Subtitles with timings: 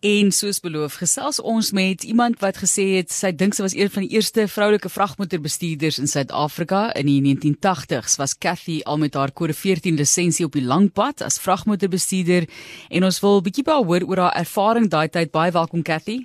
[0.00, 3.90] En soos beloof, gesels ons met iemand wat gesê het sy dink sy was een
[3.92, 8.14] van die eerste vroulike vragmotorbestuurders in Suid-Afrika in die 1980s.
[8.16, 12.48] Was Cathy al met haar kode 14 lisensie op die langpad as vragmotorbestuurder
[12.88, 15.30] en ons wil 'n bietjie by haar hoor oor haar ervaring daai tyd.
[15.30, 16.24] Baie welkom Cathy.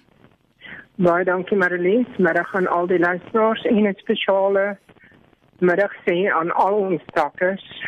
[0.96, 2.08] Baie dankie Marilyn.
[2.18, 4.78] Middag aan al die luisteraars en 'n spesiale
[5.60, 7.84] middag sê aan al ons stakkers.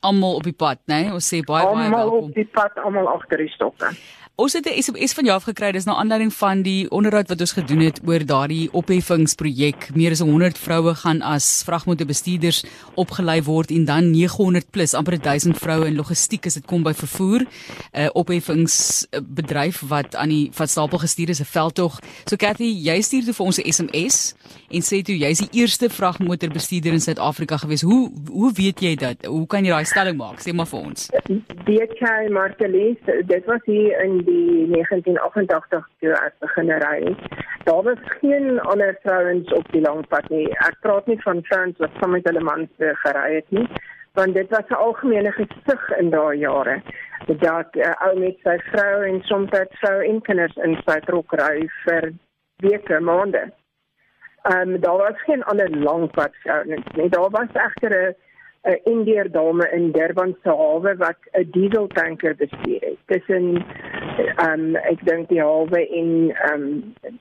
[0.00, 1.04] Almal op die pad, né?
[1.04, 1.12] Nee?
[1.12, 1.94] Ons sê baie baie welkom.
[1.94, 3.88] Almal op die pad, almal agter die stokke.
[4.36, 7.52] Ons het 'n SMS van jou afgekry, dis na aanleiding van die onderhoud wat ons
[7.52, 9.94] gedoen het oor daardie opheffingsprojek.
[9.94, 12.64] Meer as 100 vroue gaan as vragmotorbestuurders
[12.94, 16.92] opgelei word en dan 900 plus, amper 1000 vroue in logistiek as dit kom by
[16.92, 17.40] vervoer.
[17.40, 17.46] 'n
[18.00, 22.00] uh, Opheffingsbedryf wat aan die van stapel gestuur is 'n veldtog.
[22.24, 24.34] So Cathy, jy stuur toe vir ons 'n SMS
[24.70, 27.82] en sê toe jy's die eerste vragmotorbestuurder in Suid-Afrika gewees.
[27.82, 29.26] Hoe hoe weet jy dit?
[29.26, 30.40] Hoe kan jy daai stelling maak?
[30.40, 31.10] Sê maar vir ons.
[31.64, 37.24] Weet jy Martelis, dit was hier in die 1988 toe ek begin ry het.
[37.64, 40.46] Daar was geen ander vrouens op die langpad nie.
[40.68, 43.66] Ek praat nie van vrouens wat saam met hulle mans gery het nie,
[44.18, 46.82] want dit was 'n algemene gesig in daai jare
[47.26, 51.32] dat 'n uh, ou met sy vrou en soms vrou en kinders in sy trok
[51.32, 52.12] ry vir
[52.56, 53.52] weke, maande.
[54.42, 57.08] Ehm um, daar was geen ander langpad vrouens nie.
[57.08, 58.14] Daar was egter 'n
[58.64, 62.98] 'n Indiër dame in Durban se hawe wat 'n diesel tanker bestuur het.
[63.06, 63.64] Tussen
[64.18, 67.18] ehm um, ek dink die hawe in ehm um,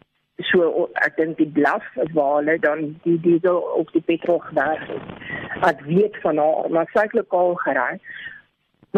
[0.49, 5.11] so ek dink die blaf waar hulle dan die diesel op die petrol gewerk het.
[5.69, 7.99] Ek weet van haar, maar sy het lokaal gery.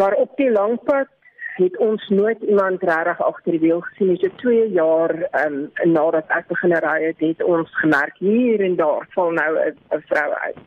[0.00, 1.12] Maar op die langpad
[1.56, 4.14] het ons nooit iemand regtig agter die wiel gesien.
[4.14, 8.64] Dis so 2 jaar ehm um, nadat ek begin ry het, het ons gemerk hier
[8.64, 10.64] en daar val nou 'n vrou uit.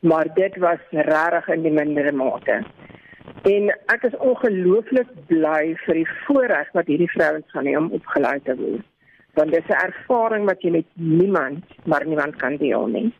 [0.00, 2.62] Maar dit was regtig in die mindere mate.
[3.48, 8.36] En ek is ongelooflik bly vir die voorreg wat hierdie vrouens gaan hê om opgelei
[8.44, 8.84] te word.
[9.38, 13.12] Want dis 'n ervaring wat jy met niemand, maar niemand kan deel nie.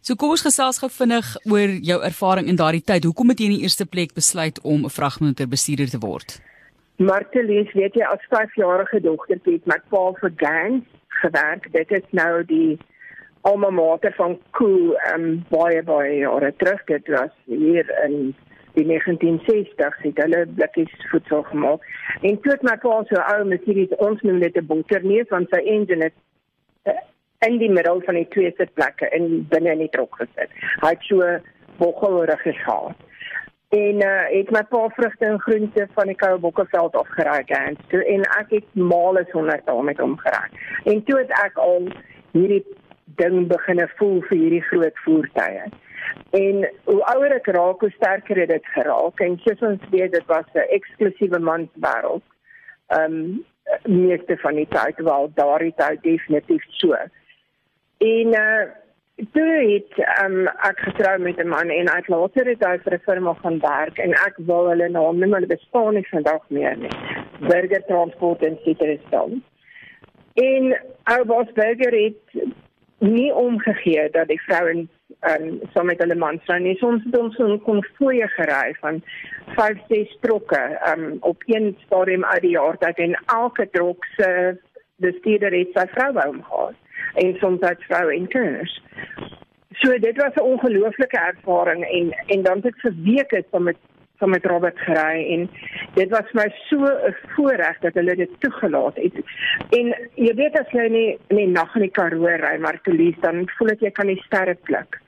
[0.00, 3.04] So kom ons gesels gou vinnig oor jou ervaring in daardie tyd.
[3.04, 6.40] Hoekom het jy in die eerste plek besluit om 'n vragmotorbestuurder te word?
[6.96, 11.72] Martelies, weet jy, as 5-jarige dogter het my pa vir Gans gewerk.
[11.72, 12.78] Dit is nou die
[13.40, 16.84] alma mater van Koo, ehm um, baie baie jare terug.
[16.84, 18.34] Dit was hier in
[18.74, 21.86] die 1960s het hulle blikkies voedsel gemaak.
[22.20, 25.60] En toe het my pa so ou mesierie ons noem dit 'n bunkerneef van sy
[25.76, 26.18] engine het
[26.90, 27.00] uh,
[27.46, 30.50] in die middel van die twee sitplekke in binne in die trok gesit.
[30.82, 31.38] Hy het so
[31.78, 32.94] boggelrig gehad.
[33.74, 38.04] En uh, ek my pa vrugte en groente van die koue bokkeveld afgeraai gaan toe
[38.06, 40.50] en ek het male sonder daal met hom geraak.
[40.84, 41.88] En toe het ek al
[42.32, 42.62] hierdie
[43.18, 45.66] ding begine voel vir hierdie groot voertuie.
[46.30, 49.20] En hoe ouer ek raak, hoe sterker het dit geraak.
[49.20, 52.26] En soos ons weet, dit was 'n eksklusiewe manswêreld.
[52.88, 53.44] Ehm um,
[53.82, 56.96] meeste van die tyd wel daardie tyd definitief so.
[57.98, 58.64] En uh
[59.30, 63.04] toe het um, ek getrou met 'n man en ek later het hy vir 'n
[63.04, 66.96] firma gaan werk en ek wil hulle naam nie maar bestaan nie vandag meer nie.
[67.40, 69.44] Burger Transport en Citruston.
[70.34, 72.50] En ou Bos Burger het
[72.98, 74.90] nie omgegee dat die vrouens
[75.30, 76.76] um, saam met hulle mans sou nie.
[76.80, 79.02] Soms het ons so 'n konvooi gery van
[79.56, 84.58] 5, 6 trokke um, op een stadium uit die jaar dat en elke trok se
[84.96, 86.74] bestuurder het sy vrou hom gehad
[87.14, 88.82] en soms uit vrou en kinders.
[89.70, 93.76] So dit was 'n ongelooflike ervaring en en dan het ek vir weke saam met
[94.18, 95.48] saam met Robert gery en
[95.94, 99.14] dit was my so 'n voorreg dat hulle dit toegelaat het.
[99.78, 102.92] En jy weet as jy nie in die nag in die Karoo ry maar te
[102.92, 105.00] lees dan voel ek jy kan die sterre pluk.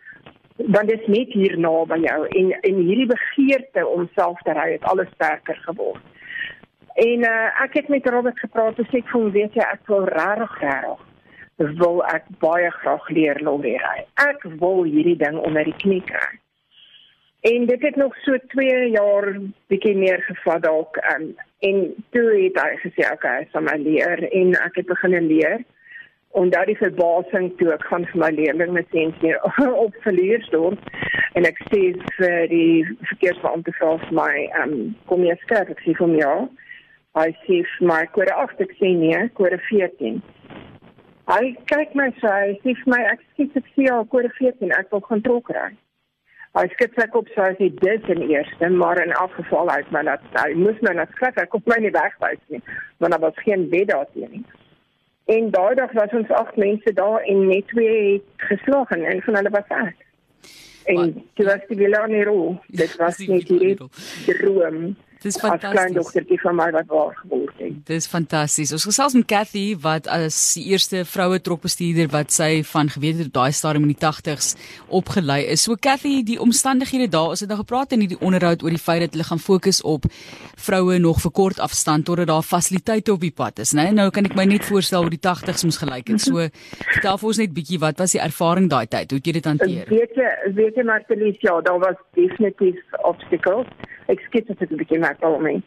[0.57, 4.73] Want dit is net hier naby jou en en hierdie begeerte om self te ry
[4.73, 6.03] het alles sterker geword.
[6.95, 10.05] En uh, ek het met Robert gepraat en sê ek voel weet jy ek wil
[10.05, 11.05] regtig regtig
[11.57, 14.05] wil ek baie graag leer lorry ry.
[14.21, 16.35] Ek wil hierdie ding onder die knie kry.
[17.53, 19.37] En dit het nog so 2 jaar
[19.67, 21.27] bietjie meer gevat dalk um,
[21.59, 21.77] en
[22.11, 25.63] toe het hy gesê okay, ek sal my leer en ek het begin leer.
[26.35, 29.39] En daardie verbasing toe ek gaan vir my leerling met sens hier
[29.85, 30.91] op verleersdorp
[31.39, 31.85] en ek sê
[32.19, 32.83] vir die
[33.13, 34.35] verkeersbeampte vra vir my
[34.65, 34.77] um,
[35.07, 36.35] kom jy skryf ek sê vir my ja.
[37.23, 40.19] Hy sê vir my kode 8 ek sê nee, kode 14.
[41.31, 44.81] Hy kyk my sê hy sê vir my ek sê ek sê al kode 14
[44.83, 45.71] ek wil gaan trok ry.
[46.57, 49.91] Hy skep sy kop so as hy dit in eerste, maar in elk geval uit
[49.93, 52.63] my laat hy moes my net skryf, ek kon my nie wegwys nie,
[53.03, 54.45] want daar was geen bed daar teen nie.
[55.37, 59.21] En daai dag was ons agt mense daar en net twee het geslaag en een
[59.27, 60.05] van hulle was ek.
[60.87, 62.39] En dit was die Villanero,
[62.81, 65.71] dit was net die droom Dis fantasties.
[65.71, 67.77] As kleindogtertjie van my wat waar geword het.
[67.89, 68.73] Dis fantasties.
[68.77, 73.31] Ons gesels met Cathy wat as die eerste vroue trokbestuurder wat sy van geweet het
[73.31, 74.53] op daai stadium in die 80s
[75.01, 75.65] opgelei is.
[75.65, 79.07] So Cathy, die omstandighede daar, ons het nou gepraat in hierdie onderhoud oor die feit
[79.07, 80.05] dat hulle gaan fokus op
[80.67, 83.89] vroue nog vir kort afstand totdat daar fasiliteite op die pad is, né?
[83.97, 86.23] Nou kan ek my net voorstel hoe die 80s moes gelyk het.
[86.27, 86.45] So
[86.93, 89.11] vertel vir ons net bietjie wat was die ervaring daai tyd?
[89.11, 89.91] Hoe het jy dit hanteer?
[89.91, 90.31] Weet jy,
[90.61, 92.79] weet jy Martelis, ja, daar was definitief
[93.09, 93.69] obstacles.
[94.07, 95.63] Ek skiet dit 'n bietjie met al my.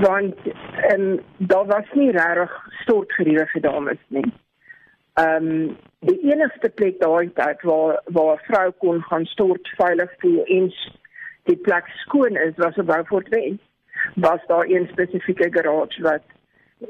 [0.00, 2.52] Want ehm um, daar was nie regtig
[2.82, 4.32] stortgeriewe vir dames nie.
[5.14, 10.10] Ehm um, die enigste plek daai tyd waar waar 'n vrou kon gaan stort veilig
[10.18, 10.72] voel en
[11.44, 13.58] die plek skoon is was op Beaufort Way.
[14.14, 16.22] Was daar een spesifieke garage wat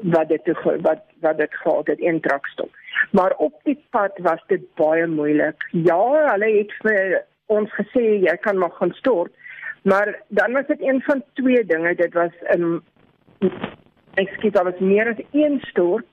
[0.01, 0.41] wat dit
[0.81, 2.71] wat wat dit gehad het een trakstop.
[3.11, 5.67] Maar op die pad was dit baie moeilik.
[5.71, 9.31] Ja, hulle het vir ons gesê jy kan maar gaan stort.
[9.83, 11.95] Maar dan was dit een van twee dinge.
[11.95, 12.83] Dit was 'n um,
[14.13, 16.05] ek skiet daar was meer as een stort.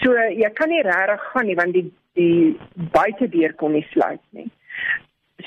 [0.00, 4.50] So jy kan nie regtig gaan nie want die die buitedeur kon nie sluit nie.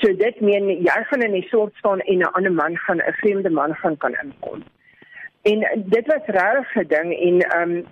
[0.00, 3.12] So dit meen jy gaan in die stort staan en 'n ander man gaan 'n
[3.12, 4.62] vreemde man gaan kan inkom.
[5.42, 7.86] En dit was regtig 'n ding en ehm um,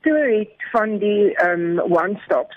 [0.00, 2.56] toe het van die ehm um, one stops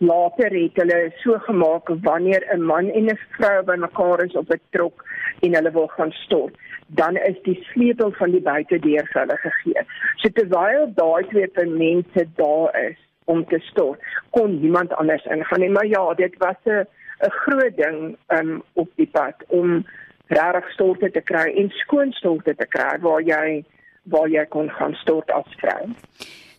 [0.00, 4.50] later het hulle so gemaak wanneer 'n man en 'n vrou by mekaar is op
[4.50, 5.04] 'n trok
[5.40, 6.54] en hulle wil gaan stort,
[6.86, 9.82] dan is die sleutel van die buitedeur vir hulle gegee.
[10.16, 14.00] So terwyl daai twee mense daar is om te stort,
[14.30, 15.70] kon niemand anders ingaan nie.
[15.70, 16.86] Maar ja, dit was 'n
[17.20, 19.86] 'n groot ding um, op die pad om
[20.26, 23.64] regtig storte te kry en skoon storte te kry waar jy
[24.02, 25.90] waar jy kon gaan stort as vrou.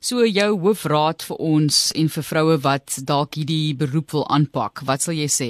[0.01, 5.03] So jou hoofraad vir ons en vir vroue wat dalk hierdie beroep wil aanpak, wat
[5.05, 5.49] sal jy sê?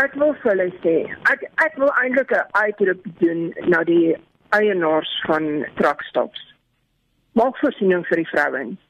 [0.00, 0.94] Ek wil vir hulle sê,
[1.30, 4.16] ek ek wil eintlik 'n uitroep doen na die
[4.58, 5.46] eienaars van
[5.78, 6.42] truckstops.
[7.38, 8.80] Maak voorsiening vir die vrouens.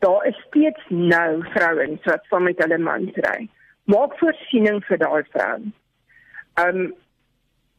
[0.00, 3.48] Daar is steeds nou vrouens wat saam met hulle mans ry.
[3.84, 5.76] Maak voorsiening vir daai vrouens.
[6.64, 6.94] Um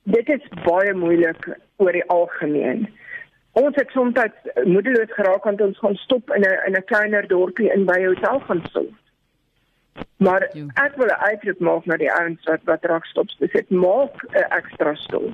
[0.05, 1.49] dit is baie moeilik
[1.81, 2.85] oor die algemeen
[3.61, 4.17] ons het soms
[4.63, 8.05] moedeloos geraak want ons gaan stop in 'n in 'n kleiner dorpie in by 'n
[8.05, 8.93] hotel gaan stop.
[10.17, 10.41] Maar
[10.85, 14.95] ek wil uitroep maak na die ouens wat wat raak stops besit maak 'n ekstra
[14.95, 15.33] stop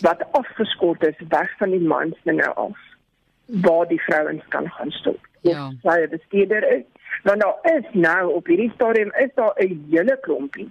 [0.00, 2.78] wat afgeskort is weg van die mans nou af
[3.46, 5.18] waar die vrouens kan gaan stop.
[5.40, 5.72] Ja.
[5.82, 6.84] Sy het bestuurder is
[7.22, 10.70] want daar is nou op hierdie stadium is daar 'n hele klompie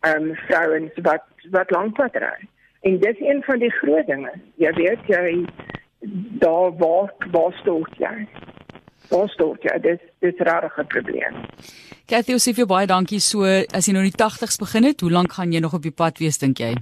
[0.00, 2.48] ehm um, vrouens wat wat lankpad ry.
[2.80, 4.32] En dis een van die groot dinge.
[4.54, 5.44] Jy weet jy
[6.40, 8.28] daar waar waar stort jy?
[9.08, 9.78] Waar stort jy?
[9.80, 11.34] Dis dis regtig 'n probleem.
[12.06, 15.00] Cathy, ons sê vir baie dankie so as jy nou in die 80's begin het,
[15.00, 16.74] hoe lank gaan jy nog op die pad wees dink jy?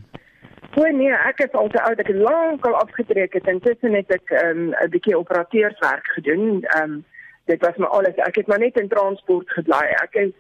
[0.79, 3.47] O nee, ek is al te oud, ek het lank al afgetrek het.
[3.47, 6.63] Intussen het ek ehm, 'n um, bietjie operateurswerk gedoen.
[6.63, 7.05] Ehm um,
[7.45, 8.15] dit was maar alles.
[8.15, 9.85] Ek het maar net in transport gebly.
[10.03, 10.33] Ek is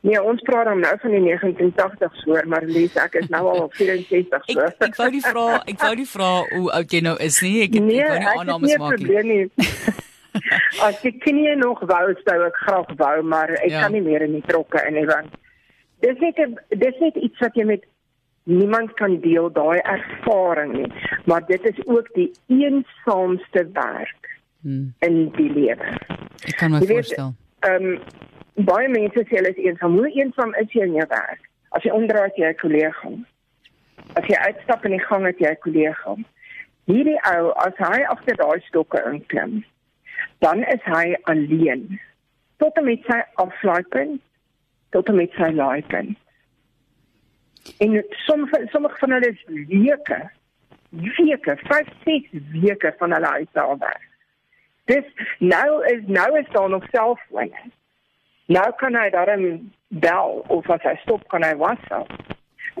[0.00, 3.66] Nee, ons praat dan nou van die 1980s hoor, maar lees ek is nou al
[3.76, 4.62] 64 so.
[4.64, 7.56] ek, ek wou nie vra, ek wou nie vra hoe oud jy nou is nie.
[7.66, 9.42] Ek het nee, ek wou nie aannames maak nie.
[10.86, 13.84] As ek knie nog wou sou ek graag wou, maar ek ja.
[13.84, 15.36] kan nie meer in die trokke in nie want
[16.00, 16.38] dis net
[16.80, 17.84] dis net iets wat jy met
[18.48, 20.88] niemand kan deel daai ervaring nie,
[21.28, 24.32] maar dit is ook die eensaamste werk
[24.62, 24.94] hmm.
[25.04, 25.92] in die lewe.
[26.48, 27.34] Ek kan my voorstel.
[27.68, 28.28] Ehm um,
[28.64, 29.96] baie mense sê hulle is eensaam.
[29.98, 31.42] Hoe eensaam is jy in jou werk?
[31.76, 33.10] As jy omdraai jy 'n kollega.
[34.18, 36.16] As jy uitstap in die gang het jy 'n kollega.
[36.90, 39.64] Hierdie ou as hy agter daai stokke inklim,
[40.40, 42.00] dan is hy alleen.
[42.58, 44.20] Tot en met sy afslaaipunt,
[44.90, 46.18] tot en met sy laaipunt.
[47.78, 50.30] En sommige sommige van hulle is weke,
[50.90, 54.00] weke, 5, 6 weke van hulle huis daar weg.
[54.84, 55.04] Dis
[55.38, 57.79] nou is nou is daar nog selfwynheid.
[58.50, 59.44] Nou kan hy daarin
[60.02, 62.10] bel of as hy stop kan hy WhatsApp.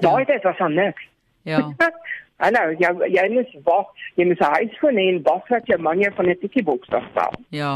[0.02, 0.26] Daai ja.
[0.32, 1.06] tyd was aan niks.
[1.46, 1.62] Ja.
[2.40, 6.08] Hallo, jy jy moet wag, jy moet hy foon en wag dat jy man jy
[6.16, 7.36] van 'n tikkie boks af bel.
[7.52, 7.72] Ja.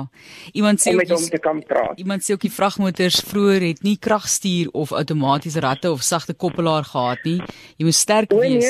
[0.56, 1.98] Iemand sê om om te kom praat.
[2.00, 6.84] Iemand sê ook die vragmotors vroeër het nie kragstuur of outomatiese ratte of sagte koppelaar
[6.84, 7.40] gehad nie.
[7.76, 8.64] Jy moet sterk o, wees.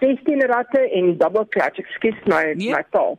[0.00, 1.80] Nee, 16 ratte en double clutch.
[1.80, 2.70] Ekskuus my nee.
[2.70, 3.16] my taal.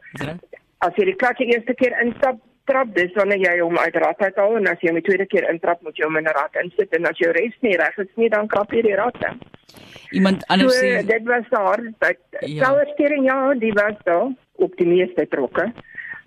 [0.86, 2.38] As jy die klutch eerste keer instap,
[2.70, 5.50] trap dis wanneer jy hom uit rad uithaal en as jy hom die tweede keer
[5.52, 8.14] intrap moet jy hom in 'n rad insit en as jou res nie reg is
[8.16, 9.40] nie dan krap jy die rad dan.
[10.12, 12.68] Iemand anders so, sê dit was daar dat ja.
[12.68, 15.72] power steering ja, die was daar op die meeste trokke.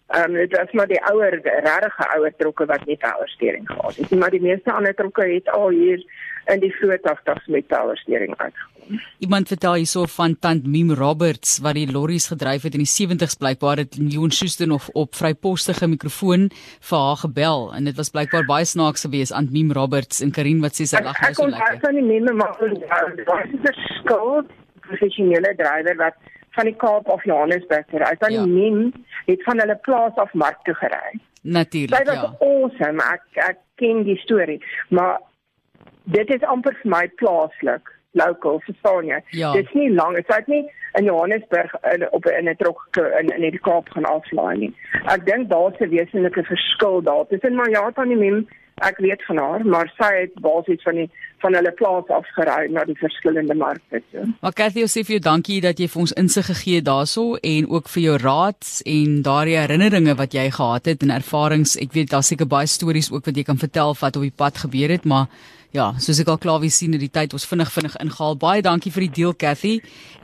[0.08, 4.10] Ehm um, dit was maar die ouer regte ouer trokke wat net powersteering gehad het.
[4.10, 6.04] Maar die meeste ander trokke het al hier
[6.46, 9.00] in die vroeë 80's met powersteering uitgekom.
[9.18, 13.36] Iemand vertel hierso van tant Mim Roberts wat die lorries gedryf het in die 70's
[13.36, 16.48] blykbaar het Leon Schuster nog op vrypostige mikrofoon
[16.90, 20.64] vir haar gebel en dit was blykbaar baie snaaks geweest aan Mim Roberts en Karin
[20.64, 21.76] wat sê sy lag nou so lekker.
[21.76, 24.48] Ek kon nie meer maar wat is 'n skuld
[24.88, 26.16] professionele drywer wat
[26.58, 28.14] van die Kaap of Johannesburg gery.
[28.18, 28.42] Van ja.
[28.42, 28.92] die Mim
[29.26, 31.20] het van hulle plaas af mark toe gery.
[31.42, 32.04] Natuurlik, ja.
[32.04, 33.04] Dit was awesome.
[33.12, 35.20] Ek ek ken die storie, maar
[36.16, 39.20] dit is amper vir my plaaslik, local, verstaan jy?
[39.38, 39.52] Ja.
[39.54, 40.64] Dit is nie lank, dit is nie
[40.98, 42.88] in Johannesburg in, op in 'n trok
[43.20, 44.72] in in die Kaap gaan aflaai nie.
[45.14, 47.26] Ek dink daar's 'n wesenlike verskil daar.
[47.26, 48.48] Tussen Mayata en Mim
[48.84, 51.08] ek weet van haar, maar sy het basies van die
[51.38, 54.24] van hulle plaas af gery na die verskillende markte toe.
[54.42, 57.36] Maar Cathy, ons sê vir jou dankie dat jy vir ons insig gegee het daarso
[57.38, 61.76] en ook vir jou raad en daardie herinneringe wat jy gehad het en ervarings.
[61.78, 64.58] Ek weet daar's seker baie stories ook wat jy kan vertel wat op die pad
[64.64, 65.30] gebeur het, maar
[65.76, 68.38] Ja, soos ek al klaar wie sien dat die tyd ons vinnig vinnig ingehaal.
[68.40, 69.74] Baie dankie vir die deel Cathy.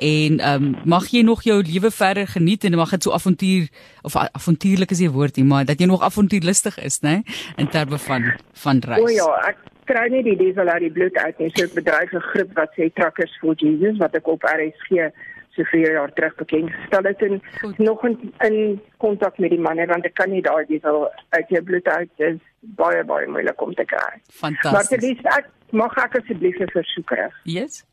[0.00, 3.68] En ehm um, mag jy nog jou lewe verder geniet en mag dit so avontuur
[4.08, 7.20] of avontuurlik is die woord nie, maar dat jy nog avontuurlustig is, né?
[7.60, 8.32] In terme van
[8.64, 9.04] van reis.
[9.04, 11.52] O ja, ek kry nie die diesel uit die bloed uit nie.
[11.52, 15.12] So ek bedryf 'n groep wat sê Truckers for Jesus wat ek op RSG
[15.56, 17.78] so vier jaar terug bekend gestel het en Goed.
[17.78, 21.88] nog in kontak met die manne want ek kan nie daai diesel uit jou bloed
[21.88, 22.40] uit is
[22.78, 24.20] baie baie moeilik om te kry.
[24.30, 24.72] Fantasties.
[24.72, 27.40] Maar dit is ek mag ek asseblief 'n versoek rig.
[27.44, 27.84] Yes.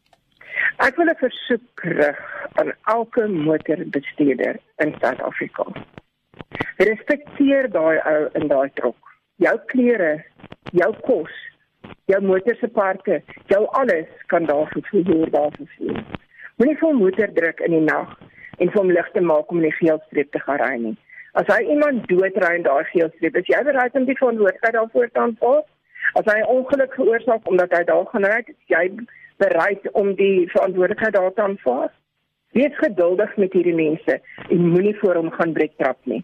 [0.77, 2.19] Ek wil 'n versoek rig
[2.61, 5.65] aan elke motorbestuurder in Suid-Afrika.
[6.77, 8.97] Respekteer daai ou in daai trok.
[9.35, 10.23] Jou klere,
[10.71, 11.31] jou kos,
[12.05, 16.03] jou motor se parte, jou alles kan daar vervoer daar vervoer.
[16.61, 18.09] Moenie vir motor druk in die nag
[18.61, 20.91] en vir hom lig te maak om in die geelstreep te gaan ry nie.
[21.39, 25.21] As hy iemand doodry in daai geelstreep, is jy bereid om die verantwoordelikheid daarvoor te
[25.23, 25.63] aanvaar?
[26.19, 28.83] As hy 'n ongeluk veroorsaak omdat hy daar gaan ry, is jy
[29.41, 31.89] bereid om die verantwoordelikheid daar te aanvaar?
[32.53, 36.23] Wees geduldig met hierdie mense en moenie voor hom gaan breek trap nie.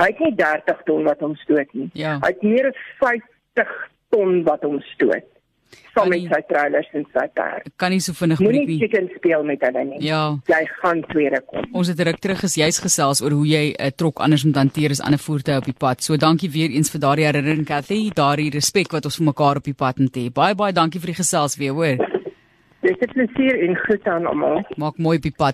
[0.00, 1.90] Hy het nie 30 ton wat hom stoot nie.
[1.92, 2.16] Ja.
[2.24, 3.76] Hy het meer as 50
[4.08, 5.33] ton wat hom stoot
[5.94, 7.68] saam met sy trailers en sy perd.
[7.80, 8.78] Kan nie so vinnig breek nie.
[8.82, 10.00] Jy kan speel met hulle nie.
[10.04, 10.22] Ja.
[10.50, 11.68] Jy gaan tweede kom.
[11.72, 14.56] Ons het ruk terug is juis gesels oor hoe jy 'n uh, trok anders moet
[14.56, 16.02] hanteer as ander voertuie op die pad.
[16.02, 19.64] So dankie weer eens vir daardie herinnering Cathy, daardie respek wat ons vir mekaar op
[19.64, 20.30] die pad moet hê.
[20.32, 21.96] Baie baie dankie vir die gesels weer, hoor.
[22.84, 24.62] Dis 'n plesier en goed aan almal.
[24.76, 25.52] Maak mooi op die pad.